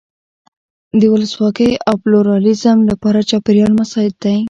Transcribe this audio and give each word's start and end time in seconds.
د 0.99 1.01
ولسواکۍ 1.13 1.71
او 1.87 1.93
پلورالېزم 2.01 2.77
لپاره 2.89 3.25
چاپېریال 3.29 3.71
مساعد 3.79 4.13
دی. 4.23 4.37